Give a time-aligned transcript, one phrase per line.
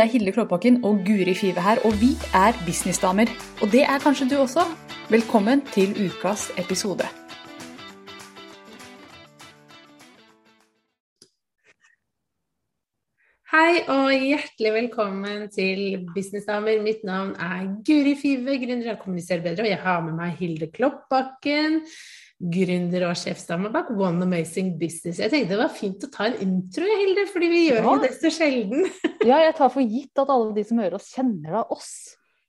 [0.00, 3.28] Det er Hilde Klåbakken og Guri Five her, og vi er businessdamer.
[3.62, 4.62] Og det er kanskje du også.
[5.10, 7.04] Velkommen til ukas episode.
[13.52, 16.80] Hei og hjertelig velkommen til Businessdamer.
[16.80, 20.72] Mitt navn er Guri Five, gründer av Kommuniser bedre, og jeg har med meg Hilde
[20.72, 21.82] Kloppbakken,
[22.40, 25.18] gründer og sjefsdame bak One Amazing Business.
[25.20, 27.96] Jeg tenkte det var fint å ta en intro, Hilde, fordi vi gjør Ja.
[28.06, 28.86] det så sjelden.
[29.28, 31.90] Ja, jeg tar for gitt at alle de som hører oss, kjenner da oss.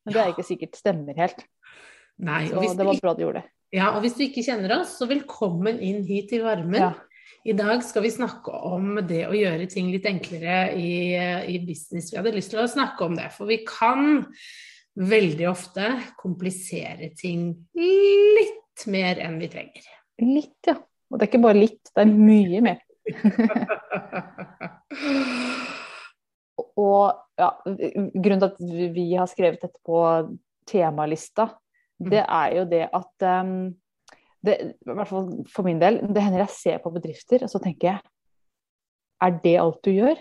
[0.05, 1.43] Men det er ikke sikkert stemmer helt.
[2.21, 3.49] Nei, Så det var bra du gjorde det.
[3.75, 6.79] ja, og hvis du ikke kjenner oss, så velkommen inn hit i varmen.
[6.79, 6.93] Ja.
[7.43, 11.17] I dag skal vi snakke om det å gjøre ting litt enklere i,
[11.51, 12.11] i business.
[12.13, 14.23] Vi hadde lyst til å snakke om det, for vi kan
[14.99, 15.87] veldig ofte
[16.19, 19.83] komplisere ting litt mer enn vi trenger.
[20.21, 20.75] Litt, ja.
[21.11, 22.79] Og det er ikke bare litt, det er mye mer.
[26.81, 27.05] Og
[27.41, 28.59] ja, grunnen til at
[28.95, 29.97] vi har skrevet dette på
[30.69, 31.47] temalista,
[32.01, 33.73] det er jo det at um,
[34.41, 37.59] det, I hvert fall for min del, det hender jeg ser på bedrifter, og så
[37.61, 37.99] tenker jeg
[39.21, 40.17] Er det alt du gjør?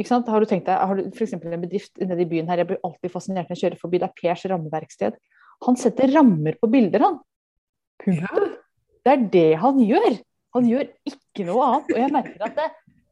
[0.00, 0.28] Ikke sant?
[0.30, 1.34] Har du tenkt deg, har du f.eks.
[1.36, 4.08] en bedrift nede i byen her, jeg blir alltid fascinert når jeg kjører forbi, det
[4.08, 5.18] er Pers rammeverksted.
[5.66, 7.18] Han setter rammer på bilder, han.
[8.04, 8.52] Punktum.
[9.04, 10.18] Det er det han gjør.
[10.56, 11.90] Han gjør ikke noe annet.
[11.94, 12.68] Og jeg merker at det,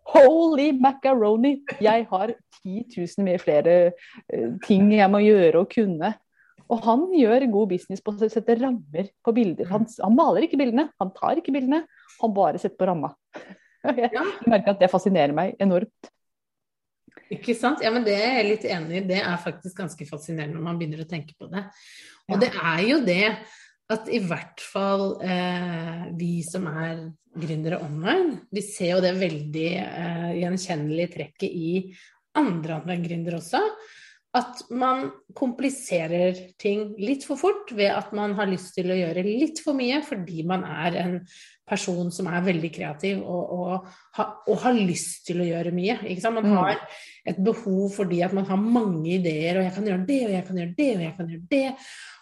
[0.06, 1.56] Holy macaroni!
[1.82, 2.30] Jeg har
[2.62, 3.74] 10 000 mer flere
[4.30, 6.12] eh, ting jeg må gjøre og kunne.
[6.70, 9.68] Og han gjør god business på å sette rammer på bilder.
[9.70, 11.84] Han, han maler ikke bildene, han tar ikke bildene,
[12.20, 13.12] han bare setter på ramma.
[13.86, 14.10] Jeg
[14.50, 16.08] merker at det fascinerer meg enormt.
[17.30, 17.82] Ikke sant?
[17.82, 19.04] Ja, men det er jeg litt enig i.
[19.06, 21.62] Det er faktisk ganske fascinerende når man begynner å tenke på det.
[22.30, 23.22] Og det er jo det
[23.92, 27.04] at i hvert fall eh, vi som er
[27.36, 31.70] gründere online, vi ser jo det veldig eh, gjenkjennelige trekket i
[32.36, 33.62] andre online-gründere også.
[34.36, 39.22] At man kompliserer ting litt for fort ved at man har lyst til å gjøre
[39.24, 41.14] litt for mye fordi man er en
[41.66, 43.86] person som er veldig kreativ og, og,
[44.18, 45.96] ha, og har lyst til å gjøre mye.
[46.26, 46.52] Man Mm.
[46.58, 46.82] har
[47.26, 50.46] et behov fordi at man har mange ideer, og jeg kan gjøre det, og jeg
[50.46, 51.66] kan gjøre det, og jeg kan gjøre det.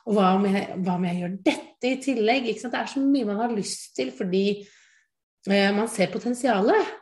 [0.05, 2.51] Og hva om jeg, hva om jeg gjør dette i tillegg?
[2.61, 4.45] Det er så mye man har lyst til fordi
[5.49, 6.93] eh, man ser potensialet.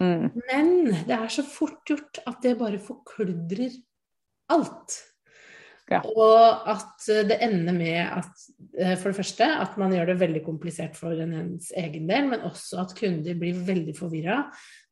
[0.00, 0.30] Mm.
[0.46, 0.72] Men
[1.08, 3.74] det er så fort gjort at det bare forkludrer
[4.54, 4.96] alt.
[5.88, 6.02] Ja.
[6.04, 8.42] Og at det ender med at
[8.78, 12.28] eh, for det første at man gjør det veldig komplisert for en ens egen del,
[12.28, 14.42] men også at kunder blir veldig forvirra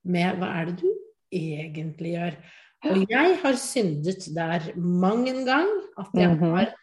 [0.08, 0.88] med hva er det du
[1.36, 2.38] egentlig gjør.
[2.86, 6.44] Og jeg har syndet der mang en gang at jeg Mhm.
[6.54, 6.74] har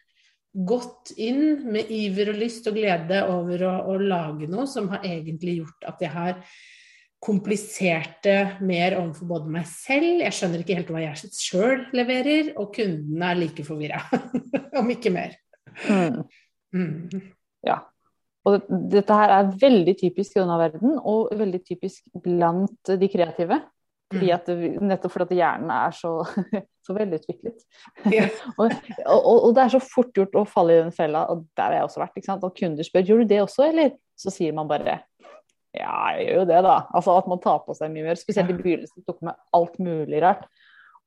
[0.54, 5.06] gått inn med iver og lyst og glede over å, å lage noe som har
[5.08, 6.40] egentlig gjort at jeg har
[7.24, 12.52] komplisert det mer overfor både meg selv, jeg skjønner ikke helt hva jeg sjøl leverer,
[12.60, 14.02] og kundene er like forvirra,
[14.80, 15.38] om ikke mer.
[15.88, 16.20] Mm.
[16.76, 17.30] Mm.
[17.64, 17.80] Ja.
[18.44, 23.62] Og dette her er veldig typisk i denne verden, og veldig typisk blant de kreative.
[24.14, 24.36] Fordi Mm.
[24.36, 24.50] at,
[24.84, 26.12] nettopp fordi at hjernen er så,
[26.86, 27.64] så velutviklet.
[28.14, 28.28] Ja.
[28.60, 28.76] og,
[29.06, 31.80] og, og det er så fort gjort å falle i den fella, og der har
[31.80, 32.30] jeg også vært.
[32.36, 33.96] Og kunder spør gjør du det også, eller?
[34.20, 35.02] Så sier man bare
[35.74, 36.76] ja, jeg gjør jo det, da.
[36.94, 38.20] Altså At man tar på seg mye mer.
[38.20, 40.46] Spesielt i begynnelsen tok med alt mulig rart.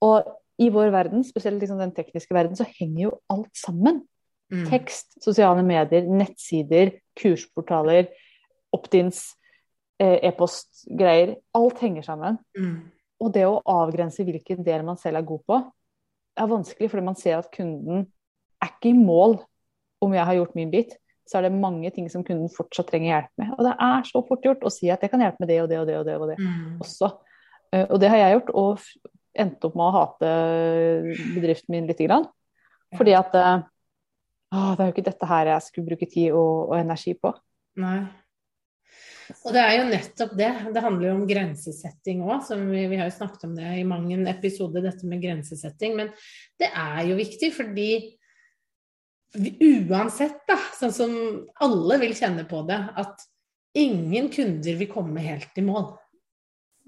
[0.02, 0.26] Og
[0.58, 4.02] i vår verden, spesielt liksom den tekniske verden, så henger jo alt sammen.
[4.50, 4.64] Mm.
[4.70, 8.08] Tekst, sosiale medier, nettsider, kursportaler,
[8.74, 9.36] opt-ins,
[10.02, 11.36] eh, e-postgreier.
[11.54, 12.38] Alt henger sammen.
[12.58, 12.76] Mm.
[13.22, 15.58] Og det å avgrense hvilken del man selv er god på,
[16.36, 18.04] er vanskelig, fordi man ser at kunden
[18.62, 19.38] er ikke i mål
[20.04, 20.96] om jeg har gjort min bit.
[21.26, 23.54] Så er det mange ting som kunden fortsatt trenger hjelp med.
[23.56, 25.68] Og det er så fort gjort å si at jeg kan hjelpe med det og
[25.72, 26.16] det og det og det.
[26.20, 26.76] Og det Mm.
[26.84, 27.08] også.
[27.72, 28.78] Eh, Og det har jeg gjort, og
[29.36, 30.28] endte opp med å hate
[31.34, 32.28] bedriften min lite grann.
[32.96, 33.64] Fordi at eh,
[34.54, 37.32] å, det er jo ikke dette her jeg skulle bruke tid og, og energi på.
[37.76, 38.06] Nei.
[39.44, 40.50] Og det er jo nettopp det.
[40.74, 42.46] Det handler jo om grensesetting òg.
[42.70, 45.96] Vi, vi har jo snakket om det i mange episoder, dette med grensesetting.
[45.98, 46.12] Men
[46.60, 47.90] det er jo viktig fordi
[49.90, 51.14] uansett, da, sånn som
[51.64, 53.26] alle vil kjenne på det, at
[53.76, 55.90] ingen kunder vil komme helt i mål.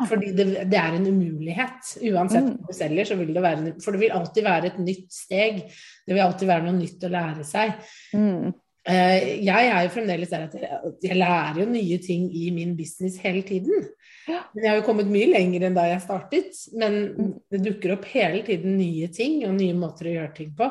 [0.07, 1.89] Fordi det, det er en umulighet.
[2.07, 2.53] Uansett Mm.
[2.61, 5.59] hva du selger, så vil det være For det vil alltid være et nytt steg.
[6.07, 7.73] Det vil alltid være noe nytt å lære seg.
[8.15, 8.53] Mm.
[8.87, 12.77] Eh, Jeg er jo fremdeles der at jeg, jeg lærer jo nye ting i min
[12.77, 13.89] business hele tiden.
[14.29, 14.43] Ja.
[14.55, 16.57] Men jeg har jo kommet mye lenger enn da jeg startet.
[16.79, 17.35] Men Mm.
[17.51, 20.71] det dukker opp hele tiden nye ting og nye måter å gjøre ting på.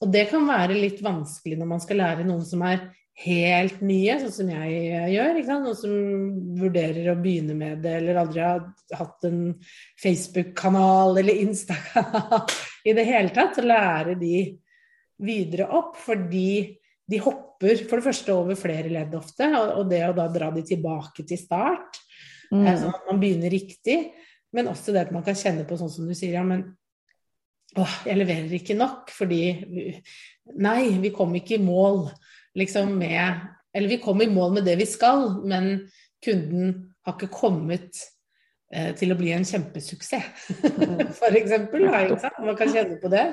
[0.00, 4.14] Og det kan være litt vanskelig når man skal lære noen som er helt nye,
[4.20, 5.40] sånn som jeg gjør.
[5.48, 5.94] Noen som
[6.60, 8.60] vurderer å begynne med det, eller aldri har
[8.94, 9.40] hatt en
[9.98, 12.44] Facebook-kanal eller Insta-kanal
[12.86, 13.56] i det hele tatt.
[13.58, 14.58] Så lærer de
[15.18, 16.76] videre opp, fordi
[17.08, 20.64] de hopper for det første over flere ledd ofte, og det å da dra de
[20.66, 22.00] tilbake til start,
[22.52, 22.66] mm.
[22.66, 23.98] sånn at man begynner riktig.
[24.54, 26.64] Men også det at man kan kjenne på sånn som du sier, ja, men
[27.76, 29.42] åh, jeg leverer ikke nok fordi
[30.56, 32.06] Nei, vi kom ikke i mål
[32.56, 33.42] liksom med
[33.76, 35.90] Eller vi kom i mål med det vi skal, men
[36.24, 36.70] kunden
[37.04, 38.00] har ikke kommet
[38.72, 40.48] eh, til å bli en kjempesuksess,
[41.20, 41.84] for eksempel.
[41.86, 43.26] Man kan kjenne på det.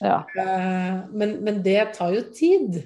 [0.00, 0.22] Ja.
[0.38, 2.78] Eh, men, men, det tar jo tid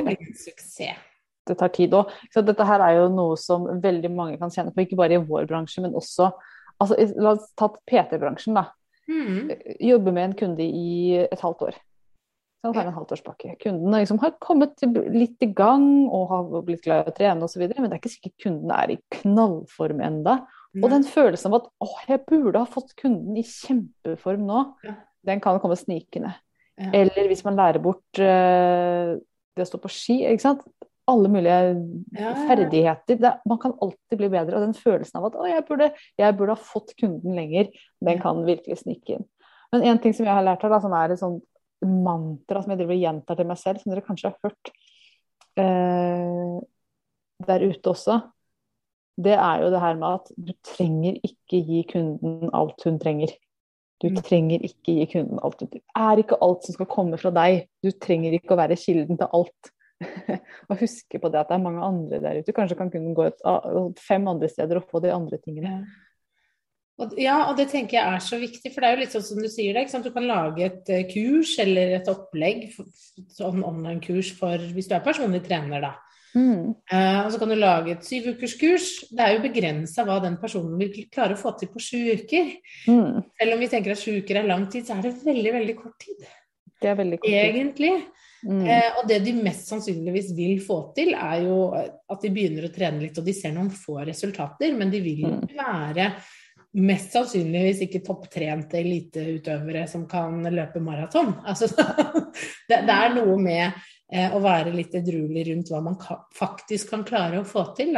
[0.00, 1.02] å blir en suksess.
[1.44, 2.12] Det tar tid òg.
[2.32, 5.44] Dette her er jo noe som veldig mange kan kjenne på, ikke bare i vår
[5.50, 6.30] bransje, men også
[6.80, 8.70] altså, La oss ta PT-bransjen, da.
[9.10, 9.50] Mm.
[9.84, 11.76] Jobbe med en kunde i et halvt år.
[12.64, 13.58] Kan tar en halvtårspakke.
[13.60, 14.80] Kunden liksom har kommet
[15.12, 18.14] litt i gang og har blitt glad i å trene osv., men det er ikke
[18.14, 20.38] sikkert kunden er i knallform enda.
[20.80, 24.64] Og den følelsen av at å, jeg burde ha fått kunden i kjempeform nå,
[25.28, 26.32] den kan komme snikende.
[26.74, 29.14] Eller hvis man lærer bort uh,
[29.54, 30.64] det å stå på ski, ikke sant.
[31.10, 31.56] Alle mulige
[32.16, 33.18] ja, ferdigheter.
[33.20, 34.56] Det, man kan alltid bli bedre.
[34.56, 35.90] Og den følelsen av at å, jeg burde,
[36.20, 37.68] jeg burde ha fått kunden lenger,
[38.04, 39.26] den kan virkelig snike inn.
[39.74, 41.44] Men en ting som jeg har lært her, da, som er et sånt
[41.84, 44.70] mantra som jeg driver og gjentar til meg selv, som dere kanskje har hørt
[45.60, 46.54] eh,
[47.44, 48.20] der ute også,
[49.20, 53.34] det er jo det her med at du trenger ikke gi kunden alt hun trenger.
[54.02, 54.20] Du mm.
[54.26, 55.62] trenger ikke gi kunden alt.
[55.70, 57.66] Det er ikke alt som skal komme fra deg.
[57.84, 59.70] Du trenger ikke å være kilden til alt.
[60.68, 62.54] og huske på det at det er mange andre der ute.
[62.56, 63.44] Kanskje kan kunden gå et,
[64.02, 65.78] fem andre steder og få de andre tingene.
[67.18, 69.40] Ja, og det tenker jeg er så viktig, for det er jo litt sånn som
[69.42, 69.88] du sier det.
[70.04, 72.68] Du kan lage et uh, kurs eller et opplegg,
[73.34, 75.94] sånn online-kurs for hvis du er personlig trener, da.
[76.34, 76.74] Mm.
[76.90, 78.88] Uh, og så kan du lage et syvukerskurs.
[79.14, 82.56] Det er jo begrensa hva den personen vil klare å få til på sju uker.
[82.90, 83.22] Mm.
[83.38, 85.78] Selv om vi tenker at sju uker er lang tid, så er det veldig, veldig
[85.78, 86.28] kort tid.
[86.82, 87.40] Det er veldig kort tid.
[87.44, 87.92] Egentlig.
[88.44, 88.62] Mm.
[88.66, 92.74] Uh, og det de mest sannsynligvis vil få til, er jo at de begynner å
[92.74, 95.44] trene litt, og de ser noen få resultater, men de vil mm.
[95.54, 96.10] være
[96.82, 101.36] mest sannsynligvis ikke topptrente eliteutøvere som kan løpe maraton.
[101.46, 101.68] Altså,
[102.68, 103.84] det, det, er noe med
[104.14, 107.96] eh, å være litt edruelig rundt hva man ka faktisk kan klare å få til.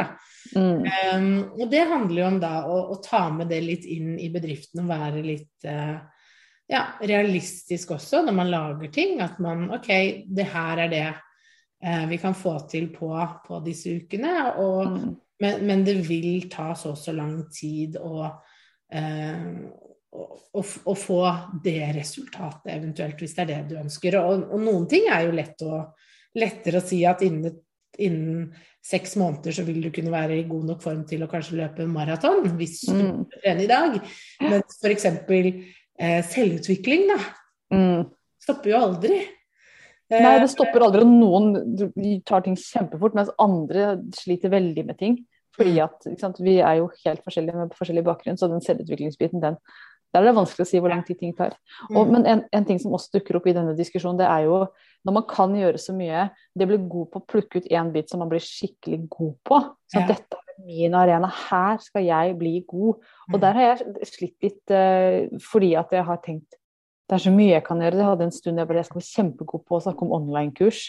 [0.55, 0.83] Mm.
[1.13, 4.29] Um, og det handler jo om da å, å, ta med det litt inn i
[4.33, 5.97] bedriften og være litt uh,
[6.71, 9.21] ja, realistisk også når man lager ting.
[9.23, 9.91] At man OK,
[10.25, 13.13] det her er det uh, vi kan få til på,
[13.47, 14.35] på disse ukene.
[14.63, 15.09] Og, mm.
[15.43, 17.99] men, men, det vil ta så og så lang tid.
[18.01, 18.25] og
[20.17, 21.21] å, å, få
[21.63, 24.17] det resultatet, eventuelt, hvis det er det du ønsker.
[24.21, 25.81] Og, og noen ting er jo lett å,
[26.37, 27.57] lettere å si at innen,
[27.97, 28.49] innen,
[28.87, 31.87] seks måneder så vil du kunne være i god nok form til å kanskje løpe
[31.91, 33.23] maraton, hvis du mm.
[33.33, 33.97] trener i dag.
[34.45, 35.07] Men f.eks.
[35.97, 37.17] Eh, selvutvikling, da.
[37.73, 38.05] Mm.
[38.45, 39.17] Stopper jo aldri.
[40.13, 41.03] Nei, det stopper aldri.
[41.03, 45.19] og Noen tar ting kjempefort, mens andre sliter veldig med ting.
[45.57, 45.83] Fordi mm.
[45.83, 49.57] at sant, Vi er jo helt forskjellige med forskjellig bakgrunn, så den selvutviklingsbiten, den,
[50.13, 51.57] der er det vanskelig å si hvor lang tid ting tar.
[51.91, 52.13] Og, mm.
[52.13, 54.61] men en, en, ting som også dukker opp i denne diskusjonen, det er jo
[55.07, 58.11] når man kan gjøre så mye, det blir god på å plukke ut én bit
[58.11, 59.59] som man blir skikkelig god på.
[59.87, 60.07] Så ja.
[60.11, 62.99] dette er min arena, her skal jeg bli god.
[63.31, 63.41] Og mm.
[63.45, 66.59] der har jeg slitt litt uh, fordi at jeg har tenkt
[67.07, 67.95] det er så mye jeg kan gjøre.
[68.01, 70.81] Jeg hadde en stund jeg, bare, jeg skal være kjempegod på å snakke om online-kurs.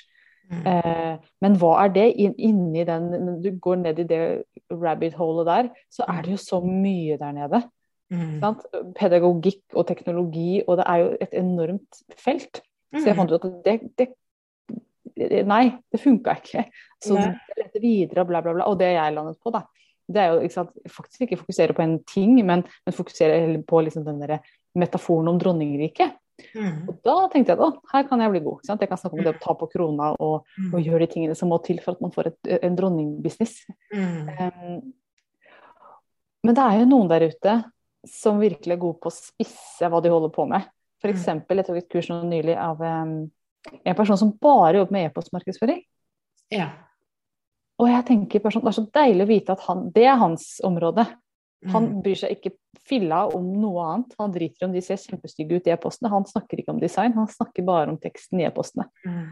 [0.49, 0.63] Mm.
[0.67, 2.07] Eh, men hva er det?
[2.19, 4.21] inni den Når du går ned i det
[4.73, 7.63] rabbit holet der, så er det jo så mye der nede.
[8.11, 8.41] Mm.
[8.97, 12.63] Pedagogikk og teknologi, og det er jo et enormt felt.
[12.95, 13.21] Så jeg mm.
[13.21, 14.12] fant ut at det, det
[15.49, 16.68] Nei, det funka ikke.
[17.02, 18.68] Så jeg lette videre og bla, bla, bla.
[18.71, 19.64] Og det jeg landet på, da,
[20.09, 23.80] det er jo ikke sant, faktisk ikke fokusere på en ting, men, men fokusere på
[23.83, 24.38] liksom den der
[24.78, 26.14] metaforen om dronningriket.
[26.54, 26.87] Mm.
[26.87, 28.62] Og da tenkte jeg at her kan jeg bli god.
[28.71, 30.71] Jeg kan snakke om det å ta på krona og, mm.
[30.71, 33.59] og, gjøre de tingene som må til for at man får et, en dronningbusiness.
[33.90, 34.30] Mm.
[34.38, 34.78] Um,
[36.47, 37.57] men det er jo noen der ute
[38.09, 40.68] som virkelig er gode på å spisse hva de holder på med.
[40.99, 41.14] F.eks.
[41.14, 43.17] eksempel, jeg tok et kurs nå nylig av um,
[43.85, 45.81] en person som bare jobber med e-postmarkedsføring.
[46.55, 46.69] Ja.
[47.78, 50.57] Og jeg tenker person, Det er så deilig å vite at han, det er hans
[50.67, 51.07] område.
[51.67, 52.00] Han mm.
[52.02, 52.55] bryr seg ikke
[52.88, 54.17] filla om noe annet.
[54.19, 56.11] Han driter om de ser kjempestygge ut i e-postene.
[56.12, 58.88] Han snakker ikke om design, han snakker bare om teksten i e-postene.
[59.07, 59.28] Mm.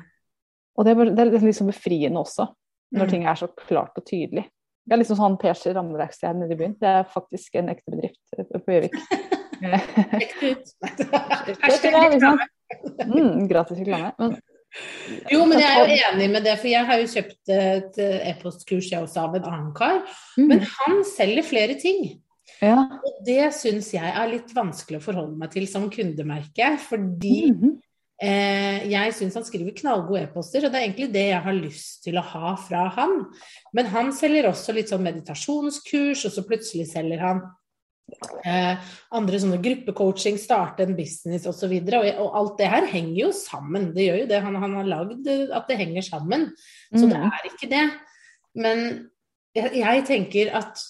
[0.77, 2.49] Og det er, det er, liksom befriende også,
[2.95, 3.13] når mm.
[3.15, 4.45] ting er så klart og tydelig.
[4.87, 6.77] Det er liksom sånn PC rammeverksted nede i byen.
[6.79, 8.99] Det er faktisk en ekte bedrift på Gjøvik.
[10.21, 10.75] Ekte ut.
[13.09, 14.13] mm, gratis reklame.
[14.21, 14.37] Men
[15.33, 18.91] Jo, men jeg er jo enig med det, for jeg har jo kjøpt et e-postkurs
[18.93, 20.03] jeg også av en annen kar.
[20.37, 20.51] Mm.
[20.53, 22.05] Men han selger flere ting.
[22.61, 22.77] Ja.
[23.01, 26.77] Og det syns jeg er litt vanskelig å forholde meg til som kundemerke.
[26.87, 27.83] Fordi mm eh,
[28.17, 32.17] jeg syns han skriver knallgode e-poster, og det er egentlig det jeg har lyst til
[32.17, 33.19] å ha fra han.
[33.77, 37.43] Men han selger også litt sånn meditasjonskurs, og så plutselig selger han
[38.47, 38.79] eh,
[39.19, 41.75] andre sånne gruppecoaching, starte en business osv.
[41.77, 43.91] Og, så og, og alt det her henger jo sammen.
[43.97, 44.43] Det gjør jo det.
[44.47, 45.31] Han, han har lagd
[45.61, 46.51] at det henger sammen.
[46.95, 47.31] Så det Mhm.
[47.33, 47.87] er ikke det.
[48.57, 48.87] Men
[49.57, 50.81] jeg, jeg tenker at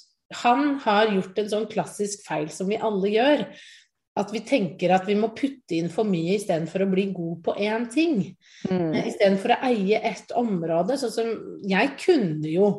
[0.43, 3.45] han har gjort en sånn klassisk feil som vi alle gjør.
[4.17, 7.57] At vi tenker at vi må putte inn for mye istedenfor å bli god på
[7.61, 8.23] én ting.
[8.71, 8.95] Mm.
[9.03, 10.97] Istedenfor å eie ett område.
[10.97, 11.35] Sånn som
[11.69, 12.71] jeg kunne jo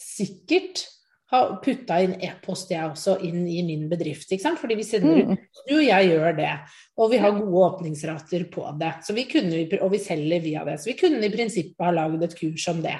[0.00, 0.82] sikkert
[1.30, 4.32] ha putta inn e-post jeg også inn i min bedrift.
[4.32, 4.58] ikke sant?
[4.58, 5.36] Fordi vi sender ut Mm.
[5.70, 6.54] jo, jeg gjør det.
[6.98, 8.94] Og vi har gode åpningsrater på det.
[9.06, 10.80] Så vi kunne, og vi selger via det.
[10.80, 12.98] Så vi kunne i prinsippet ha lagd et kurs om det.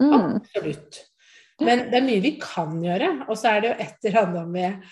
[0.00, 0.36] Mm.
[0.42, 1.06] Absolutt.
[1.60, 3.28] Men det er mye vi kan gjøre.
[3.30, 4.82] Og så er det jo et eller annet med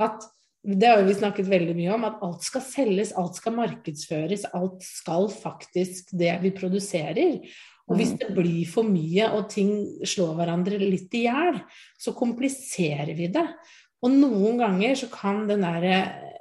[0.00, 0.24] at
[0.68, 4.84] det har vi snakket veldig mye om, at alt skal selges, alt skal markedsføres, alt
[4.84, 7.38] skal faktisk det vi produserer.
[7.88, 9.70] Og hvis det blir for mye og ting
[10.04, 11.62] slår hverandre litt i hjel,
[11.96, 13.46] så kompliserer vi det.
[14.04, 16.37] Og noen ganger så kan den derre den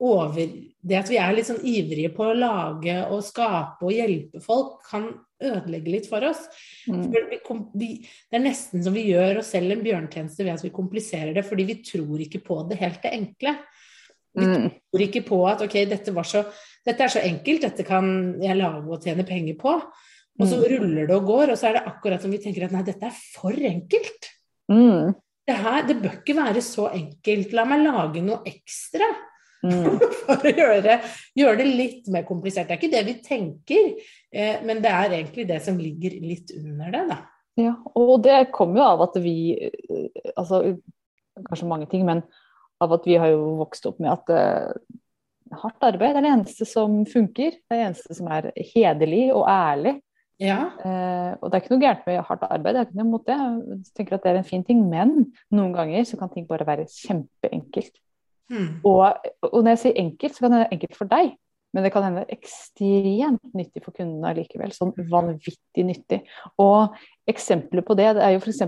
[0.00, 0.46] over,
[0.82, 4.78] Det at vi er litt sånn ivrige på å lage og skape og hjelpe folk,
[4.88, 5.10] kan
[5.42, 6.40] ødelegge litt for oss.
[6.88, 7.02] Mm.
[7.12, 7.38] For vi,
[7.74, 7.88] vi,
[8.30, 11.44] det er nesten som vi gjør oss selv en bjørntjeneste ved at vi kompliserer det,
[11.44, 13.56] fordi vi tror ikke på det helt det enkle.
[14.32, 14.68] Vi Mm.
[14.70, 16.44] tror ikke på at ok, dette, var så,
[16.86, 19.72] dette er så enkelt, dette kan jeg lage og tjene penger på.
[20.40, 20.68] Og så Mm.
[20.70, 23.02] ruller det og går, og så er det akkurat som vi tenker at nei, dette
[23.04, 24.30] er for enkelt.
[24.70, 25.14] Mm.
[25.46, 27.52] Det, her, det bør ikke være så enkelt.
[27.52, 29.04] La meg lage noe ekstra
[29.66, 29.98] Mm.
[30.26, 30.96] for å gjøre,
[31.36, 32.68] gjøre det litt mer komplisert.
[32.68, 33.90] Det er ikke det vi tenker,
[34.32, 37.20] eh, men det er egentlig det som ligger litt under det, da.
[37.60, 40.06] Ja, og det kommer jo av at vi eh,
[40.38, 40.62] Altså
[41.46, 42.22] kanskje mange ting, men
[42.80, 44.72] av at vi har jo vokst opp med at eh,
[45.60, 47.56] hardt arbeid er det eneste som funker.
[47.58, 49.98] Det er det eneste som er hederlig og ærlig.
[50.40, 50.58] Ja.
[50.80, 53.26] Eh, og det er ikke noe gærent med hardt arbeid, det er ikke noe imot
[53.28, 53.38] det.
[53.40, 55.16] Jeg tenker at det er en fin ting, men
[55.52, 57.92] noen ganger så kan ting bare være kjempeenkelt.
[58.50, 58.80] Hmm.
[58.86, 61.36] Og, og når jeg sier enkelt, så kan det være enkelt for deg.
[61.70, 64.72] Men det kan hende ekstremt nyttig for kundene allikevel.
[64.74, 66.24] Sånn vanvittig nyttig.
[66.58, 66.96] Og
[67.30, 68.64] eksempler på det, det er jo f.eks.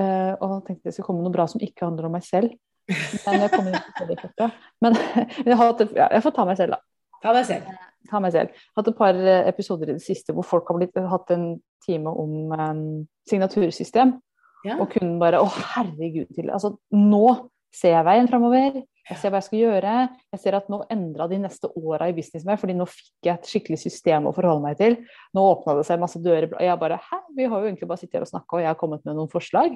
[0.00, 2.56] Uh, og jeg tenkte det skulle komme noe bra som ikke handler om meg selv.
[2.90, 4.48] Men jeg, det.
[4.82, 4.96] Men
[5.46, 6.80] jeg, har hatt ja, jeg får ta meg selv, da.
[7.20, 7.68] Ta deg selv.
[8.08, 8.64] Ta meg selv.
[8.78, 11.46] Hatt et par eh, episoder i det siste hvor folk har blitt, hatt en
[11.84, 12.82] time om um,
[13.28, 14.16] signatursystem.
[14.64, 14.76] Ja.
[14.80, 17.26] Og kunden bare Å, herregud, til Altså, nå
[17.72, 18.80] ser jeg veien framover.
[19.10, 19.94] Jeg ser hva jeg skal gjøre.
[20.34, 23.34] Jeg ser at nå endra de neste åra i business meg, fordi nå fikk jeg
[23.34, 24.96] et skikkelig system å forholde meg til.
[25.34, 26.46] Nå åpna det seg masse dører.
[26.54, 28.70] Og jeg bare Hæ, vi har jo egentlig bare sittet her og snakka, og jeg
[28.70, 29.74] har kommet med noen forslag.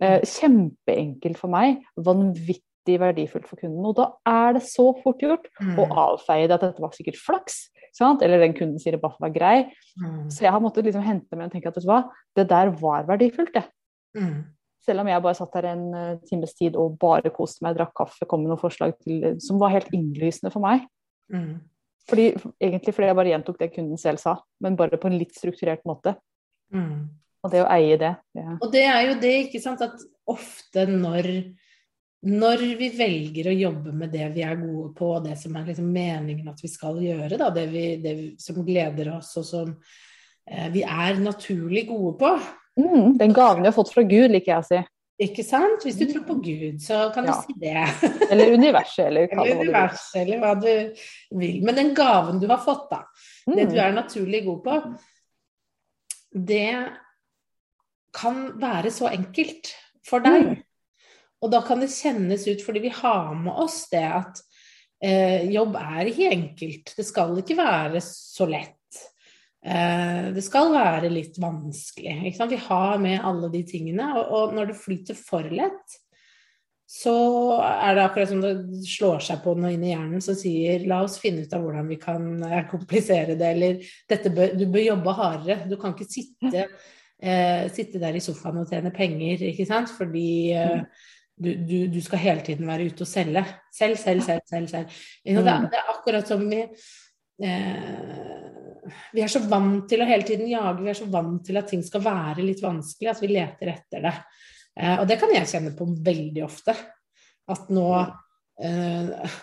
[0.00, 1.82] Eh, kjempeenkelt for meg.
[2.00, 3.84] Vanvittig verdifullt for kunden.
[3.86, 5.76] Og da er det så fort gjort Mm.
[5.78, 7.68] å avfeie det at dette var sikkert flaks.
[7.92, 8.22] Sant?
[8.22, 9.70] Eller den kunden sier det bare var grei.
[10.00, 10.30] Mm.
[10.32, 12.70] Så jeg har måttet liksom hente meg og tenke at vet du hva, det der
[12.70, 13.64] var verdifullt, det.
[14.16, 14.44] Mm.
[14.82, 17.94] Selv om jeg bare satt der en eh, times tid og bare koste meg, drakk
[18.02, 20.88] kaffe, kom med noen forslag til, som var helt innlysende for meg.
[21.32, 21.60] Mm.
[22.10, 25.36] Fordi, egentlig fordi jeg bare gjentok det kunden selv sa, men bare på en litt
[25.38, 26.16] strukturert måte.
[26.74, 27.10] Mm.
[27.42, 30.84] Og det å eie det, det Og det er jo det, ikke sant, at ofte
[30.90, 31.28] når,
[32.30, 35.68] når vi velger å jobbe med det vi er gode på, og det som er
[35.70, 39.72] liksom meningen at vi skal gjøre, da, det, vi, det som gleder oss, og som
[39.72, 42.32] eh, vi er naturlig gode på,
[42.80, 44.80] mm, Den gaven du har fått fra Gud, liker jeg å si.
[45.22, 45.84] ikke sant?
[45.86, 47.84] Hvis du tror på Gud, så kan du si det.
[48.30, 51.60] Eller universet, eller hva, Eller universet, eller hva du vil.
[51.62, 53.02] Men den gaven du har fått, da,
[53.46, 53.84] det du Mm.
[53.86, 54.78] er naturlig god på,
[56.32, 56.88] det
[58.14, 59.72] kan være så enkelt
[60.06, 60.46] for deg.
[60.46, 60.62] Mm.
[61.42, 64.40] Og da kan det kjennes ut, fordi vi har med oss det at
[65.02, 66.92] eh, jobb er ikke enkelt.
[66.96, 68.76] Det skal ikke være så lett.
[69.62, 72.16] Eh, det skal være litt vanskelig.
[72.28, 72.54] Ikke sant?
[72.54, 74.08] Vi har med alle de tingene.
[74.18, 75.98] Og, og når det flyter for lett,
[76.92, 77.12] så
[77.62, 78.50] er det akkurat som det
[78.84, 81.86] slår seg på noe inn i hjernen som sier la oss finne ut av hvordan
[81.88, 83.78] vi kan eh, komplisere det, eller
[84.12, 85.56] dette bør, du bør jobbe hardere.
[85.70, 86.66] Du kan ikke sitte,
[87.22, 90.26] eh, sitte der i sofaen og tjene penger, ikke sant, fordi
[90.58, 90.82] eh,
[91.42, 93.46] du, du, du skal hele tiden være ute og selge.
[93.72, 94.68] Selv, selv, selv, selv.
[94.74, 95.00] selv.
[95.24, 96.60] Det, er- det er akkurat som vi
[97.46, 98.51] eh,
[99.14, 101.68] Vi er så vant til å hele tiden jage, vi er så vant til at
[101.70, 104.14] ting skal være litt vanskelig, at vi leter etter det.
[104.80, 106.74] Eh, og det kan jeg kjenne på veldig ofte.
[107.52, 107.86] At nå
[108.62, 109.36] eh,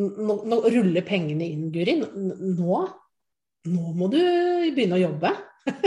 [0.00, 1.98] nå, nå ruller pengene inn, Guri.
[2.00, 2.80] Nå,
[3.70, 5.34] nå må du begynne å jobbe.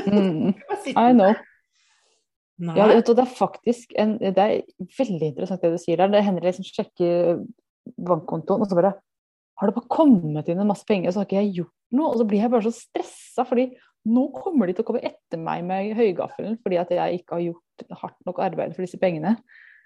[0.05, 0.53] Mm.
[0.93, 1.33] I know.
[2.63, 4.61] Ja, det er faktisk en, det er
[4.99, 6.11] veldig interessant det du sier der.
[6.13, 7.41] Det hender jeg liksom sjekker
[7.97, 8.93] bankkontoen, og så bare
[9.59, 12.11] har det bare kommet inn en masse penger, og så har ikke jeg gjort noe.
[12.11, 13.69] Og så blir jeg bare så stressa, fordi
[14.09, 17.43] nå kommer de til å komme etter meg med høygaffelen fordi at jeg ikke har
[17.45, 19.37] gjort hardt nok arbeid for disse pengene.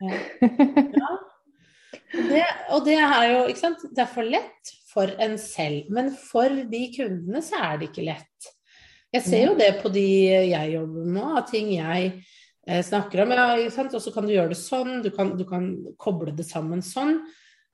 [0.02, 1.12] Ja.
[2.08, 3.82] Det, og det er jo ikke sant?
[3.96, 8.06] Det er for lett for en selv, men for de kundene så er det ikke
[8.08, 8.50] lett.
[9.16, 10.06] Jeg ser jo det på de
[10.52, 12.10] jeg jobber med, av ting jeg
[12.68, 13.34] eh, snakker om.
[13.36, 13.48] Ja.
[13.88, 15.70] Og så kan du gjøre det sånn, du kan, du kan
[16.00, 17.22] koble det sammen sånn.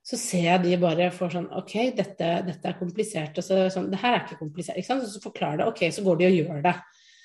[0.03, 3.37] Så ser jeg de bare får sånn OK, dette, dette er komplisert.
[3.39, 4.79] Og så sånn, det her er ikke komplisert.
[4.79, 5.05] Ikke sant?
[5.05, 6.75] Så, så forklarer det, OK, så går de og gjør det.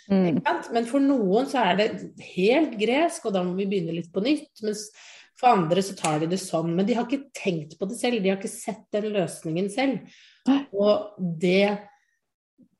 [0.08, 0.25] Mm.
[0.30, 0.73] Ikke sant?
[0.76, 1.88] Men for noen så er det
[2.37, 4.62] helt gresk, og da må vi begynne litt på nytt.
[4.62, 4.87] Mens
[5.38, 6.70] for andre så tar de det sånn.
[6.76, 10.20] Men de har ikke tenkt på det selv, de har ikke sett den løsningen selv.
[10.75, 11.64] Og det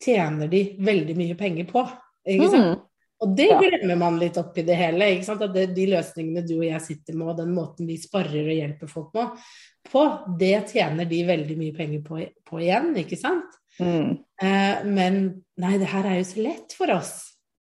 [0.03, 1.85] tjener de veldig mye penger på.
[2.29, 2.71] Ikke sant?
[2.71, 2.85] Mm.
[3.19, 5.09] Og det glemmer man litt oppi det hele.
[5.17, 5.43] Ikke sant?
[5.43, 8.55] At det, de løsningene du og jeg sitter med, og den måten vi sparer og
[8.55, 9.49] hjelper folk med,
[9.89, 10.05] på
[10.39, 13.59] det tjener de veldig mye penger på, på igjen, ikke sant?
[13.79, 14.19] Mm.
[14.43, 15.19] Eh, men
[15.59, 17.15] nei, det her er jo så lett for oss.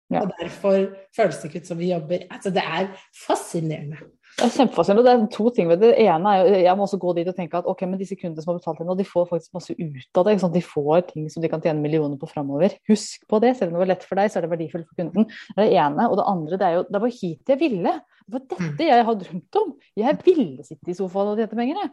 [0.09, 0.23] Ja.
[0.23, 2.25] Og derfor føles det ikke ut som vi jobber.
[2.33, 3.99] Altså, det er fascinerende.
[4.39, 5.03] Det er kjempefascinerende.
[5.03, 5.89] Det er to ting ved det.
[5.91, 8.15] Det ene er jo, Jeg må også gå dit og tenke at ok, men disse
[8.15, 10.35] kundene som har betalt inn, og de får faktisk masse ut av det.
[10.53, 12.77] De får ting som de kan tjene millioner på framover.
[12.87, 13.57] Husk på det.
[13.57, 15.27] Selv om det var lett for deg, så er det verdifullt for kunden.
[15.27, 16.07] Det er det ene.
[16.07, 17.95] Og det andre, det er jo det var hit jeg ville.
[18.29, 19.75] Det var dette jeg har drømt om.
[19.99, 21.91] Jeg ville sitte i sofaen og tjene penger, jeg.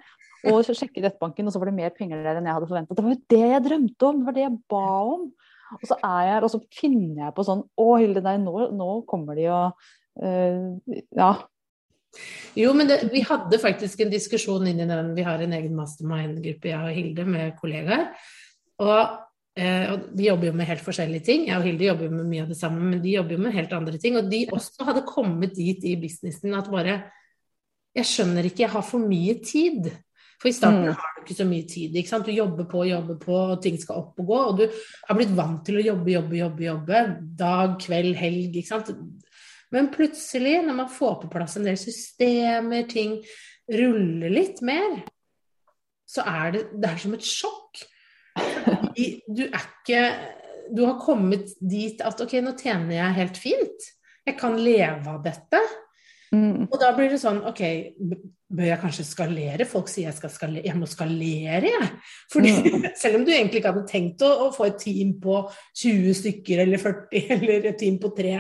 [0.53, 2.95] Og så sjekke nettbanken, og så var det mer penger der enn jeg hadde forventa.
[2.95, 4.23] Det var jo det jeg drømte om.
[4.23, 4.87] Det var det jeg ba
[5.17, 5.27] om.
[5.75, 8.53] Og så er jeg her, og så finner jeg på sånn Å, Hilde, nei, nå,
[8.79, 9.89] nå kommer de og
[10.23, 11.33] øh, Ja.
[12.57, 15.15] Jo, men det, vi hadde faktisk en diskusjon inni den.
[15.17, 18.07] Vi har en egen mastermind-gruppe, jeg og Hilde, med kollegaer.
[18.81, 19.19] Og,
[19.59, 21.47] eh, og vi jobber jo med helt forskjellige ting.
[21.51, 23.53] Jeg og Hilde jobber jo med mye av det samme, men de jobber jo med
[23.59, 24.17] helt andre ting.
[24.17, 27.03] Og de også hadde kommet dit i businessen at bare
[27.97, 29.87] Jeg skjønner ikke, jeg har for mye tid.
[30.37, 30.93] For i starten Mm.
[30.93, 31.95] har du ikke så mye tid.
[31.97, 32.27] ikke sant?
[32.27, 34.37] Du jobber på og jobber på, og ting skal opp og gå.
[34.51, 34.69] Og du
[35.09, 36.65] har blitt vant til å jobbe, jobbe, jobbe.
[36.65, 38.53] jobbe Dag, kveld, helg.
[38.55, 38.91] ikke sant?
[39.75, 43.19] Men plutselig, når man får på plass en del systemer, ting
[43.73, 45.01] ruller litt mer,
[46.07, 47.83] så er det, det er som et sjokk.
[49.27, 50.03] Du er ikke
[50.67, 53.91] Du har kommet dit at ok, nå tjener jeg helt fint.
[54.27, 55.61] Jeg kan leve av dette.
[56.35, 56.67] Mm.
[56.67, 57.61] Og da blir det sånn, ok,
[58.57, 59.67] bør jeg kanskje skalere?
[59.69, 61.89] Folk sier jeg skal jeg må skalere, jeg.
[62.33, 62.53] Fordi
[63.01, 65.39] selv om du egentlig ikke hadde tenkt å, å få et team på
[65.83, 68.35] 20 stykker eller 40, eller et team på tre,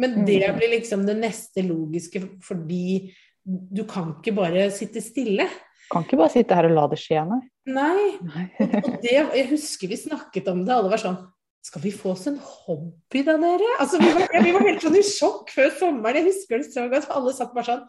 [0.00, 0.56] men det Mm.
[0.58, 3.10] blir liksom det neste logiske, fordi
[3.44, 5.46] du kan ikke bare sitte stille.
[5.90, 7.40] Kan ikke bare sitte her og la det skje, nei.
[7.70, 11.18] Nei, og det, jeg husker vi snakket om det, alle var sånn
[11.62, 13.66] skal vi få oss en hobby da, dere?
[13.82, 16.16] Altså, vi, var, vi var helt sånn i sjokk før sommeren.
[16.22, 17.10] Jeg husker det så godt.
[17.12, 17.82] Alle satt bare sånn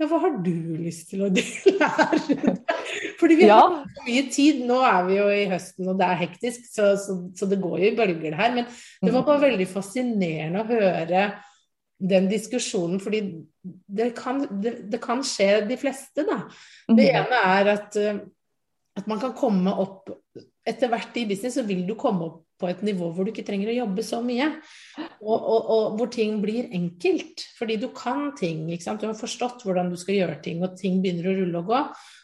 [0.00, 2.54] Ja, hva har du lyst til å lære?
[3.20, 3.58] Fordi vi Ja.
[3.60, 4.64] har så mye tid.
[4.68, 7.78] Nå er vi jo i høsten, og det er hektisk, så, så, så det går
[7.80, 8.54] jo i bølger, det her.
[8.54, 8.66] Men
[9.04, 11.24] det var bare veldig fascinerende å høre
[12.02, 13.20] den diskusjonen, fordi
[13.86, 16.40] det kan, det, det kan skje de fleste, da.
[16.90, 17.18] Det Mm.
[17.22, 18.18] ene er at, eh,
[18.98, 20.10] at man kan komme opp
[20.66, 23.44] Etter hvert i business så vil du komme opp på et nivå hvor du ikke
[23.46, 24.48] trenger å jobbe så mye.
[25.20, 27.44] Og, og, og hvor ting blir enkelt.
[27.58, 28.64] Fordi du kan ting.
[28.70, 31.80] Du har forstått hvordan du skal gjøre ting, og ting begynner å rulle og gå.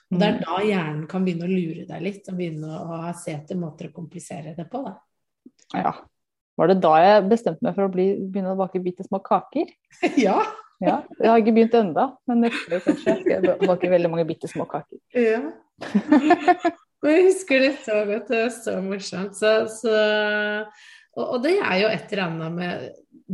[0.09, 3.35] Og det er da hjernen kan begynne å lure deg litt, og begynne å se
[3.35, 4.81] etter måter å komplisere det på.
[4.87, 4.95] Da.
[5.77, 5.93] Ja.
[6.59, 9.69] Var det da jeg bestemte meg for å bli, begynne å bake bitte små kaker?
[10.27, 10.41] ja.
[10.79, 14.51] Ja, Jeg har ikke begynt ennå, men neste år kanskje skal bake veldig mange bitte
[14.51, 15.01] små kaker.
[15.19, 15.43] ja.
[16.99, 19.37] Og jeg husker det så godt, det var så morsomt.
[19.39, 19.99] Så, så,
[21.15, 22.89] og, og det er jo et eller annet med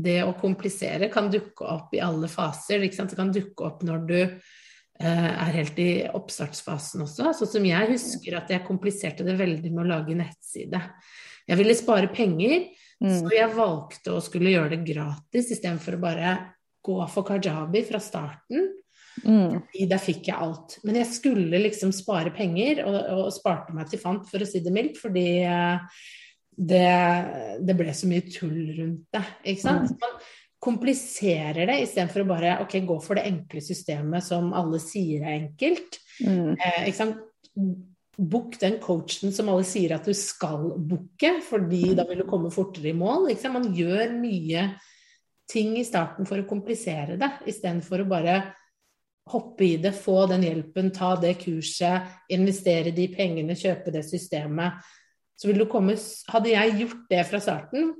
[0.05, 2.83] det å komplisere kan dukke opp i alle faser.
[2.83, 7.33] Det kan dukke opp når du eh, er helt i oppstartsfasen også.
[7.41, 10.83] Sånn som jeg husker at jeg kompliserte det veldig med å lage nettside.
[11.49, 12.69] Jeg ville spare penger,
[13.03, 13.15] Mm.
[13.21, 16.35] så jeg valgte å skulle gjøre det gratis istedenfor å bare
[16.85, 18.69] gå for kajabi fra starten.
[19.23, 19.63] Mm.
[19.91, 20.79] Der fikk jeg alt.
[20.85, 24.63] Men jeg skulle liksom spare penger, og, og sparte meg til fant, for å si
[24.65, 25.99] det mildt, fordi eh,
[26.55, 26.87] det,
[27.67, 29.25] det ble så mye tull rundt det.
[29.53, 29.93] Ikke sant?
[29.93, 30.01] Mm.
[30.03, 30.19] Man
[30.65, 35.37] kompliserer det istedenfor å bare ok, gå for det enkle systemet som alle sier er
[35.43, 36.01] enkelt.
[36.25, 36.55] Mm.
[36.55, 37.21] Eh, ikke sant?
[38.15, 42.53] Book den coachen som alle sier at du skal booke, fordi da vil du komme
[42.55, 43.29] fortere i mål.
[43.33, 43.59] Ikke sant?
[43.59, 44.69] Man gjør mye
[45.51, 48.37] ting i starten for å komplisere det, istedenfor å bare
[49.31, 54.73] hoppe i det, få den hjelpen, ta det kurset, investere de pengene, kjøpe det systemet.
[55.37, 55.97] så vil du komme
[56.29, 57.95] Hadde jeg gjort det fra starten,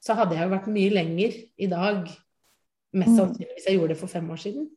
[0.00, 2.08] så hadde jeg jo vært mye lenger i dag.
[2.94, 3.16] Mest Mm.
[3.16, 4.70] sannsynlig hvis jeg gjorde det for fem år siden.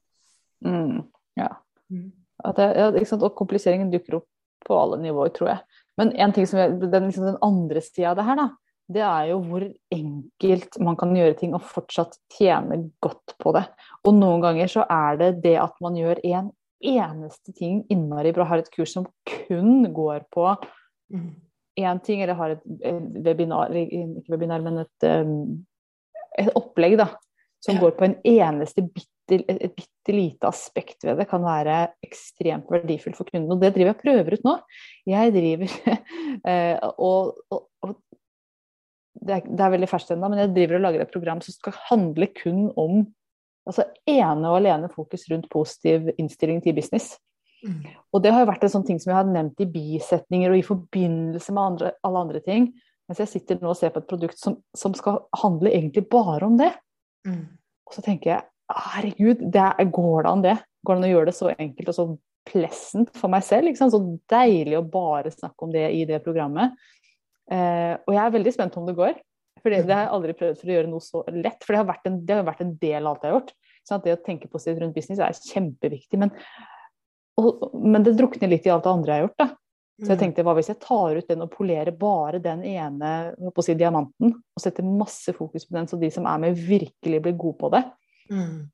[0.65, 1.03] Mm,
[1.37, 1.47] ja.
[1.89, 2.11] Mm.
[2.43, 3.23] At det, ja, ikke sant?
[3.23, 4.27] Og kompliseringen dukker opp
[4.65, 5.59] på alle nivåer, tror jeg.
[5.97, 8.49] Men en ting som jeg, den, liksom, den andre sida av det her, da,
[8.87, 13.65] det er jo hvor enkelt man kan gjøre ting og fortsatt tjene godt på det.
[14.07, 16.51] Og noen ganger så er det det at man gjør en
[16.87, 20.49] eneste ting innmari bra, har et kurs som kun går på
[21.07, 21.35] Mm.
[21.79, 22.63] én ting, eller har et
[23.23, 25.05] webinar, ikke webinar, men et,
[26.37, 27.05] et opplegg da,
[27.63, 27.79] som Ja.
[27.81, 32.67] går på en eneste bitte, et, et bitte lite aspekt ved det, kan være ekstremt
[32.69, 33.51] verdifullt for kunden.
[33.51, 34.57] Og det driver jeg prøver ut nå.
[35.07, 35.71] Jeg driver
[36.51, 37.95] eh, og, og, og
[39.27, 41.55] det, er, det er veldig ferskt ennå, men jeg driver og lager et program som
[41.55, 43.05] skal handle kun om
[43.67, 47.17] altså ene og alene fokus rundt positiv innstilling til business.
[47.65, 47.81] Mm.
[48.13, 50.59] Og det har jo vært en sånn ting som jeg har nevnt i bisetninger og
[50.59, 52.69] i forbindelse med andre, alle andre ting.
[53.07, 56.47] Mens jeg sitter nå og ser på et produkt som, som skal handle egentlig bare
[56.47, 56.71] om det.
[57.27, 57.43] Mm.
[57.87, 60.55] Og så tenker jeg herregud, det er, går det an det?
[60.83, 62.07] Går det an å gjøre det så enkelt og så
[62.47, 63.71] pleasant for meg selv?
[63.79, 66.75] Så deilig å bare snakke om det i det programmet.
[67.51, 69.19] Eh, og jeg er veldig spent om det går.
[69.61, 71.63] For det, har jeg aldri prøvd for å gjøre noe så lett.
[71.63, 73.53] For det har vært en, det har vært en del av alt jeg har gjort.
[73.87, 74.03] Sant?
[74.05, 76.19] Det å tenke positivt rundt business er kjempeviktig.
[76.21, 76.33] Men,
[77.41, 79.41] og, men det drukner litt i alt det andre jeg har gjort.
[79.43, 79.49] da.
[79.97, 83.11] Så jeg tenkte, hva hvis jeg tar ut den og polerer bare den ene
[83.49, 86.59] på å si, diamanten, og setter masse fokus på den, så de som er med,
[86.67, 87.81] virkelig blir gode på det.
[88.29, 88.67] Mm.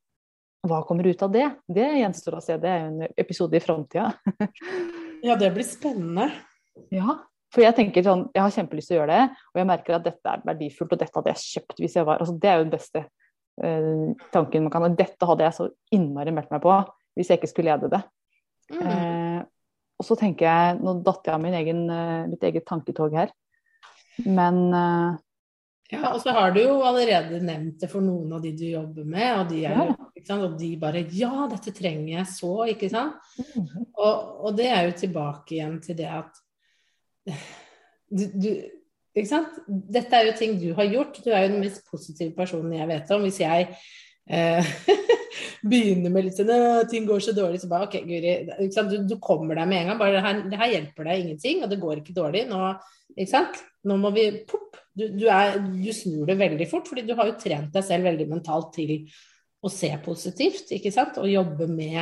[0.68, 1.46] Hva kommer ut av det?
[1.72, 2.58] Det gjenstår å se.
[2.60, 4.12] Det er jo en episode i framtida.
[5.24, 6.26] Ja, det blir spennende.
[6.92, 7.14] ja.
[7.54, 10.06] For jeg tenker sånn, jeg har kjempelyst til å gjøre det, og jeg merker at
[10.08, 12.66] dette er verdifullt, og dette hadde jeg kjøpt hvis jeg var altså Det er jo
[12.66, 14.92] den beste uh, tanken man kan ha.
[15.04, 16.78] Dette hadde jeg så innmari meldt meg på
[17.14, 18.00] hvis jeg ikke skulle lede det.
[18.74, 18.88] Mm.
[18.88, 19.42] Uh,
[20.02, 23.36] og så tenker jeg, nå datt jeg av min egen, uh, mitt eget tanketog her,
[24.26, 24.66] men
[25.94, 29.06] Ja, og så har du jo allerede nevnt det for noen av de du jobber
[29.06, 29.78] med, og de, er,
[30.24, 30.38] Ja.
[30.40, 33.22] Og de bare Ja, dette trenger jeg så, ikke sant?
[33.94, 34.14] Og,
[34.48, 36.43] og det er jo tilbake igjen til det at
[37.28, 38.50] du, du
[39.14, 39.60] Ikke sant?
[39.68, 41.20] Dette er jo ting du har gjort.
[41.22, 43.26] Du er jo den mest positive personen jeg vet om.
[43.28, 43.68] Hvis jeg
[44.26, 44.72] eh,
[45.74, 48.34] begynner med litt sånn ting går så dårlig, så bare OK, Guri.
[48.74, 50.02] Du, du kommer deg med en gang.
[50.02, 52.48] Bare det her, det her hjelper deg ingenting, og det går ikke dårlig.
[52.50, 52.64] Nå,
[53.14, 53.62] ikke sant?
[53.86, 54.80] Nå må vi pop.
[54.94, 58.28] Du, du, du snur det veldig fort, fordi du har jo trent deg selv veldig
[58.30, 58.98] mentalt til
[59.64, 61.18] å se positivt, ikke sant?
[61.22, 62.02] Og jobbe med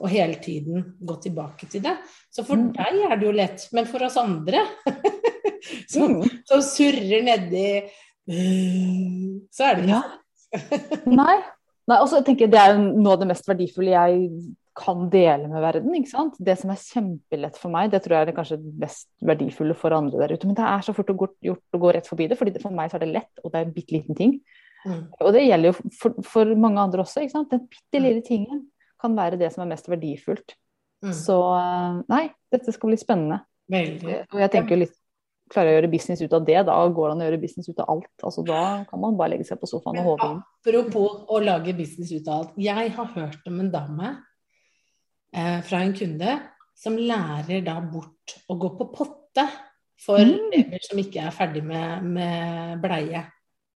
[0.00, 1.96] og hele tiden gå tilbake til det.
[2.30, 2.72] Så for Mm.
[2.72, 4.64] deg er det jo lett, men for oss andre
[5.88, 7.68] som, mm, som surrer nedi
[9.52, 10.02] så er det Ja.
[11.06, 11.36] Nei.
[11.88, 14.30] Nei også, jeg tenker Det er jo noe av det mest verdifulle jeg
[14.74, 15.92] kan dele med verden.
[15.94, 16.34] ikke sant?
[16.42, 19.94] Det som er kjempelett for meg, det tror jeg er det kanskje mest verdifulle for
[19.94, 20.48] andre der ute.
[20.48, 22.90] Men det er så fort gjort å gå rett forbi det, fordi det, for meg
[22.90, 24.32] så er det lett, og det er en bitte liten ting.
[24.84, 25.04] Mm.
[25.20, 27.22] Og det gjelder jo for, for mange andre også.
[27.22, 27.52] ikke sant?
[27.54, 28.64] Den bitte lille tingen
[29.04, 30.56] kan være det som er mest verdifullt.
[31.04, 31.14] Mm.
[31.14, 33.42] Så eh, nei, dette skal bli spennende.
[33.70, 34.20] Veldig.
[34.32, 35.00] Og jeg tenker litt
[35.52, 37.66] Klarer jeg å gjøre business ut av det, da går det an å gjøre business
[37.68, 38.06] ut av alt.
[38.24, 40.38] Altså Da kan man bare legge seg på sofaen og håpe inn.
[40.64, 42.54] Apropos å lage business ut av alt.
[42.64, 44.08] Jeg har hørt om en dame
[45.36, 46.38] eh, fra en kunde
[46.80, 49.44] som lærer da bort å gå på potte
[50.00, 50.48] for Mm.
[50.56, 53.26] babyer som ikke er ferdig med, med bleie.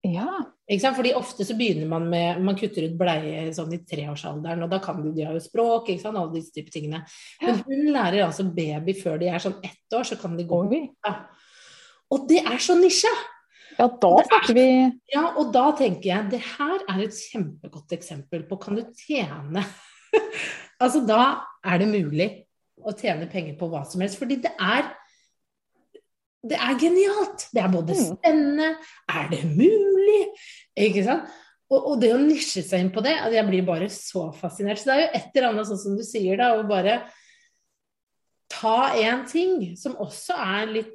[0.08, 0.30] Ja.
[0.68, 4.82] Fordi ofte så begynner man med Man kutter ut bleie sånn i treårsalderen, og da
[4.84, 7.06] kan de, de har jo språk, ikke sant, alle disse type tingene.
[7.42, 10.60] Men hun lærer altså baby før de er sånn ett år, så kan de gå
[10.68, 10.84] Oi.
[12.12, 13.12] Og det er så nisje!
[13.78, 14.68] Ja, da snakker vi
[15.14, 19.62] Ja, og da tenker jeg det her er et kjempegodt eksempel på kan du tjene
[20.82, 22.28] Altså da er det mulig
[22.78, 24.90] å tjene penger på hva som helst, fordi det er
[26.46, 27.48] det er genialt!
[27.54, 28.18] Det er både Mm.
[28.18, 28.70] spennende,
[29.10, 30.22] er det mulig?
[30.78, 31.30] Ikke sant?
[31.70, 34.80] Og, og det å nisje seg inn på det, altså jeg blir bare så fascinert.
[34.80, 37.02] Så det er jo et eller annet sånn som du sier, da, å bare
[38.48, 40.94] ta én ting som også er litt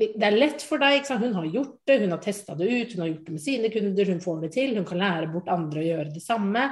[0.00, 0.94] det er lett for deg.
[0.96, 1.20] Ikke sant?
[1.26, 3.68] Hun har gjort det, hun har testa det ut, hun har gjort det med sine
[3.68, 4.70] kunder, hun får det til.
[4.78, 6.62] Hun kan lære bort andre å gjøre det samme.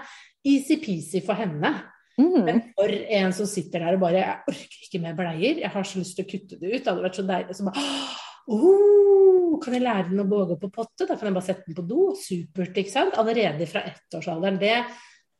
[0.49, 1.75] Easy-peasy for henne.
[2.19, 2.39] Mm.
[2.45, 5.87] Men for en som sitter der og bare Jeg orker ikke mer bleier, jeg har
[5.87, 6.81] så lyst til å kutte det ut.
[6.83, 7.57] Det hadde vært så deilig.
[7.59, 7.85] Så bare
[8.55, 11.07] oh, Kan jeg lære den å våge på potte?
[11.07, 12.09] Da kan jeg bare sette den på do.
[12.19, 13.17] Supert, ikke sant?
[13.19, 14.59] Allerede fra ettårsalderen.
[14.61, 14.77] Det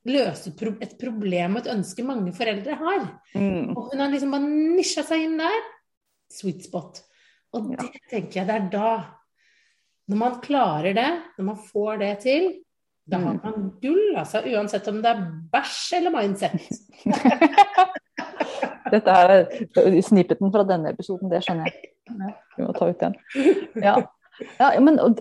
[0.09, 3.05] løser pro et problem og et ønske mange foreldre har.
[3.35, 3.75] Mm.
[3.75, 5.69] Og hun har liksom bare nisja seg inn der.
[6.33, 7.03] Sweet spot.
[7.57, 7.83] Og Ja.
[7.83, 9.15] det tenker jeg det er da
[10.09, 12.45] Når man klarer det, når man får det til,
[13.09, 13.41] da har Mm.
[13.43, 14.43] man gull, altså.
[14.45, 16.53] Uansett om det er bæsj eller mindset.
[18.93, 21.93] Dette er snippeten fra denne episoden, det skjønner jeg.
[22.57, 23.17] Vi må ta ut den.
[23.85, 23.97] Ja.
[24.59, 25.21] ja men, og,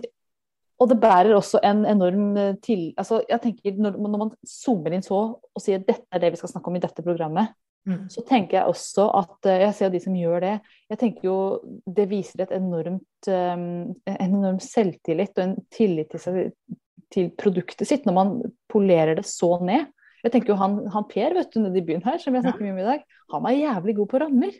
[0.78, 2.92] og, det bærer også en enorm eh, til...
[2.96, 6.40] Altså, jeg tenker når, når, man zoomer inn så og sier dette er det vi
[6.40, 7.54] skal snakke om i dette programmet,
[7.88, 8.06] mm.
[8.12, 10.56] så tenker jeg også at eh, Jeg ser de som gjør det.
[10.92, 11.38] Jeg tenker jo
[11.84, 16.52] det viser et enormt, en enorm selvtillit og en tillit til, seg,
[17.14, 18.34] til produktet sitt når man
[18.70, 19.88] polerer det så ned.
[20.24, 22.64] Jeg tenker jo han, han Per vet du, nede i byen her, som jeg snakker
[22.64, 24.56] mye om i dag, han er jævlig god på rammer.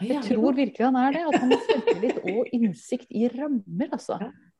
[0.00, 1.24] Jeg tror virkelig han er det.
[1.28, 4.16] At han har selvtillit og innsikt i rammer, altså.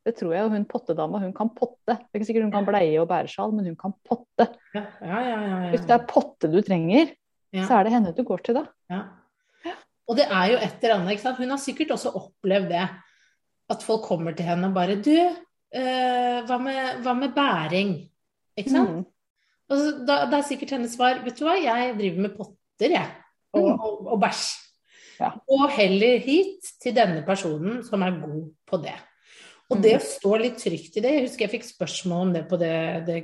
[0.07, 0.47] Det tror jeg.
[0.47, 1.97] Og hun pottedama, hun kan potte.
[1.97, 4.47] Det er ikke sikkert hun kan bleie og bæresjal, men hun kan potte.
[4.77, 7.13] Ja, ja, ja, Hvis det er potte du trenger,
[7.57, 8.67] så er det henne du går til da.
[10.11, 11.39] Og det er jo et eller annet, ikke sant.
[11.39, 12.89] Hun har sikkert også opplevd det.
[13.71, 15.15] At folk kommer til henne og bare Du,
[15.77, 17.95] øh, hva, med, hva, med, bæring?
[18.59, 18.91] Ikke sant?
[18.91, 19.05] Mm.
[19.71, 22.97] Og så, da, da, er sikkert hennes svar Vet du hva, jeg driver med potter,
[22.97, 23.07] jeg.
[23.55, 23.87] Og, mm.
[23.87, 24.49] og, og bæsj.
[25.21, 25.35] Ja.
[25.53, 28.97] Og heller hit til denne personen som er god på det.
[29.71, 30.07] Og det å mm.
[30.09, 33.19] stå litt trygt i det Jeg husker jeg fikk spørsmål om det på det, det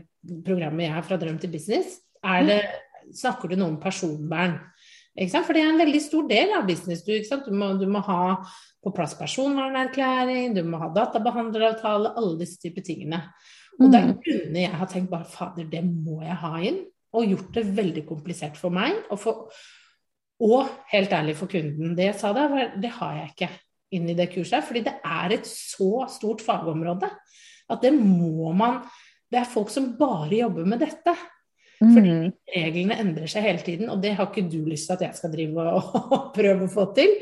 [0.46, 1.98] programmet jeg har fra Drøm til business.
[2.22, 2.60] Det,
[3.16, 4.58] snakker du noe om personvern?
[5.16, 7.04] For det er en veldig stor del av business.
[7.06, 8.36] Du, du, må, du må, ha
[8.84, 13.22] på plass personvernerklæring, du må ha databehandleravtale, alle disse typer tingene.
[13.78, 13.92] Og mm.
[13.92, 16.84] det er grunner jeg har tenkt bare fader, det må jeg ha inn.
[17.16, 18.98] Og gjort det veldig komplisert for meg.
[19.08, 19.48] Og for,
[20.44, 21.96] og helt ærlig for kunden.
[21.96, 23.50] Det jeg sa da, det har jeg ikke
[23.96, 24.64] inn i det kurset.
[24.68, 27.08] Fordi det er et så stort fagområde
[27.72, 28.84] at det må man
[29.26, 31.12] Det er folk som bare jobber med dette.
[31.80, 32.30] Fordi mm.
[32.54, 35.34] reglene endrer seg hele tiden, og det har ikke du lyst til at jeg skal
[35.34, 37.12] drive og prøve å få til.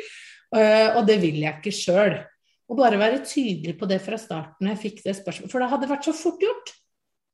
[0.55, 2.17] Eh, og det vil jeg ikke sjøl.
[2.71, 5.53] Og bare være tydelig på det fra starten jeg fikk det spørsmålet.
[5.53, 6.75] For det hadde vært så fort gjort.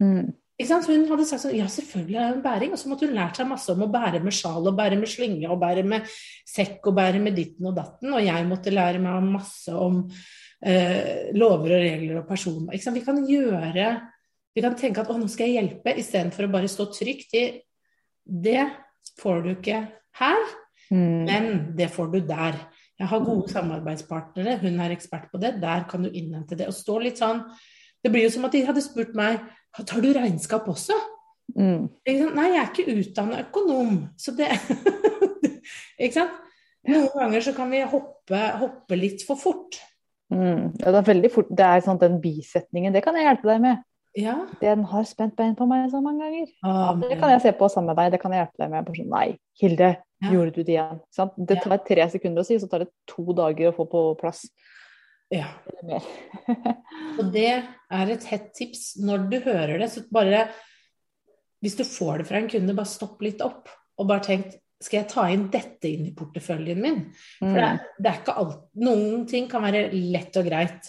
[0.02, 0.32] Mm.
[0.60, 2.74] Så hun hadde sagt sånn Ja, selvfølgelig er det en bæring.
[2.74, 5.08] Og så måtte hun lært seg masse om å bære med sjal og bære med
[5.08, 6.08] slynge og bære med
[6.48, 8.12] sekk og bære med ditten og datten.
[8.12, 12.76] Og jeg måtte lære meg masse om eh, lover og regler og personer.
[12.76, 13.86] Vi kan gjøre
[14.54, 17.44] Vi kan tenke at å, nå skal jeg hjelpe, istedenfor å bare stå trygt i
[18.24, 18.64] Det
[19.20, 19.80] får du ikke
[20.20, 20.42] her,
[20.90, 21.20] mm.
[21.26, 21.46] men
[21.78, 22.58] det får du der.
[23.00, 26.68] Jeg har gode samarbeidspartnere, hun er ekspert på det, der kan du innhente det.
[26.68, 27.46] Og stå litt sånn
[28.00, 29.40] Det blir jo som at de hadde spurt meg
[29.86, 30.96] Tar du regnskap også?
[31.54, 31.88] Mm.
[32.06, 34.50] Nei, jeg er ikke utdannet økonom, så det
[36.02, 36.38] Ikke sant?
[36.88, 39.76] Noen ganger så kan vi hoppe, hoppe litt for fort.
[40.32, 40.70] Mm.
[40.80, 41.50] Ja, det er veldig fort.
[41.52, 43.82] Det er sånn den bisetningen, det kan jeg hjelpe deg med.
[44.18, 44.34] Ja.
[44.60, 46.50] Den har spent bein på meg så mange ganger.
[46.66, 48.90] Ah, det kan jeg se på sammen med deg, det kan jeg hjelpe deg med.
[48.96, 49.26] Sånn, Nei,
[49.60, 50.32] Hilde, ja.
[50.34, 51.02] gjorde du det igjen?
[51.14, 51.36] Sant?
[51.36, 54.48] Det tar tre sekunder å si, så tar det to dager å få på plass.
[55.30, 55.46] Ja.
[57.20, 58.96] og det er et hett tips.
[58.98, 60.48] Når du hører det, så bare
[61.62, 63.68] Hvis du får det fra en kunde, bare stopp litt opp
[64.00, 67.02] og bare tenk skal jeg ta inn dette inn i porteføljen min?
[67.36, 70.88] For det, er, det er ikke alt Noen ting kan være lett og greit,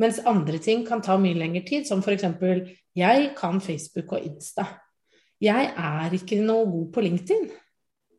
[0.00, 1.88] mens andre ting kan ta mye lengre tid.
[1.88, 2.24] Som f.eks.
[2.96, 4.66] jeg kan Facebook og Insta.
[5.40, 7.50] Jeg er ikke noe god på LinkedIn.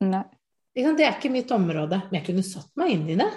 [0.09, 0.25] Nei.
[0.71, 3.29] Det er ikke mitt område, men jeg kunne satt meg inn i det.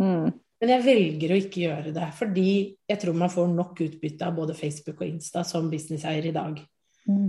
[0.00, 0.30] Mm.
[0.58, 2.48] Men jeg velger å ikke gjøre det, fordi
[2.88, 6.58] jeg tror man får nok utbytte av både Facebook og Insta som businesseier i dag.
[7.06, 7.28] Mm.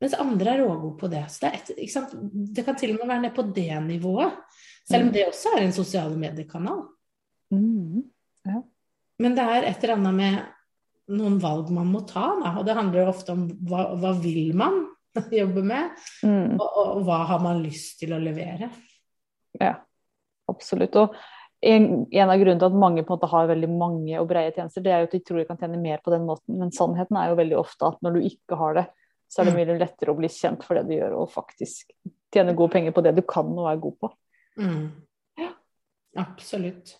[0.00, 1.26] Mens andre er rågode på det.
[1.28, 1.74] Så det, et,
[2.56, 4.38] det, kan til og med være ned på det nivået.
[4.88, 5.14] Selv om mm.
[5.16, 6.86] det også er en sosiale mediekanal.
[7.52, 8.06] Mm.
[8.48, 8.62] Ja.
[9.20, 12.54] Men det er et eller annet med noen valg man må ta, da.
[12.60, 14.84] Og det handler jo ofte om hva, hva vil man
[15.40, 16.56] jobbe med, mm.
[16.56, 18.70] og, og, hva har man lyst til å levere.
[19.58, 19.74] Ja,
[20.50, 20.96] absolutt.
[21.00, 21.16] Og
[21.60, 24.54] en, en, av grunnene til at mange på en måte har veldig mange og breie
[24.54, 26.56] tjenester, det er jo at de tror de kan tjene mer på den måten.
[26.62, 28.86] Men sannheten er jo veldig ofte at når du ikke har det,
[29.30, 29.60] så er det mm.
[29.60, 31.92] mye lettere å bli kjent for det du gjør, og faktisk
[32.34, 34.10] tjene gode penger på det du kan og er god på.
[34.62, 34.82] Mm.
[35.38, 35.52] Ja.
[36.24, 36.96] Absolutt.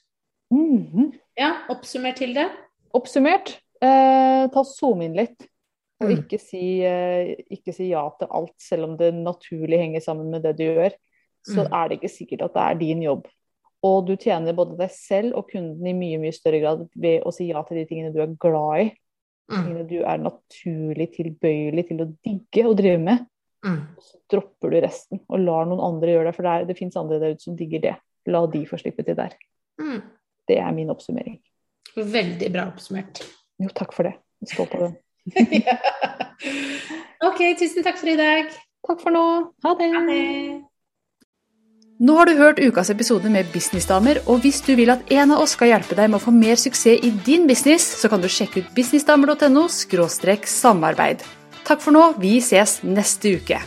[0.51, 1.13] Mm -hmm.
[1.37, 2.49] Ja, oppsummert til det?
[2.93, 5.47] Oppsummert, eh, ta zoom inn litt.
[6.01, 6.17] Og mm.
[6.19, 10.43] ikke, si, eh, ikke, si, ja til alt, selv om det naturlig henger sammen med
[10.43, 10.91] det du gjør.
[11.45, 11.73] Så mm.
[11.73, 13.27] er det ikke sikkert at det er din jobb
[13.87, 17.33] og du tjener både deg selv og kunden i mye mye større grad ved å
[17.33, 18.89] si ja til de tingene du er glad i.
[19.51, 19.55] Mm.
[19.57, 23.25] Tingene du er naturlig tilbøyelig til å digge og drive med.
[23.65, 23.81] Mm.
[24.01, 26.37] Så dropper du resten og lar noen andre gjøre det.
[26.37, 27.97] For det, er, det fins andre der ute som digger det.
[28.29, 29.37] La de få slippe til der.
[29.81, 30.03] Mm.
[30.51, 31.39] Det er min oppsummering.
[31.95, 33.23] Veldig bra oppsummert.
[33.61, 34.17] Jo, takk for det.
[34.41, 34.93] Jeg er stolt av det.
[35.63, 35.79] ja.
[37.21, 38.47] Ok, tusen takk for i dag.
[38.89, 39.23] Takk for nå.
[39.61, 39.89] Ha det.
[39.93, 40.21] Ha det.
[42.01, 45.43] Nå har du hørt ukas episode med Businessdamer, og hvis du vil at en av
[45.45, 48.29] oss skal hjelpe deg med å få mer suksess i din business, så kan du
[48.33, 51.21] sjekke ut businessdamer.no samarbeid.
[51.69, 53.61] Takk for nå, vi ses neste uke.